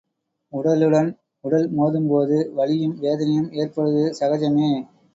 உடலுடன் 0.53 1.09
உடல் 1.43 1.67
மோதும்போது 1.77 2.39
வலியும் 2.51 2.97
வேதனையும் 2.99 3.49
ஏற்படுவது 3.55 4.05
சகஜமே. 4.19 4.71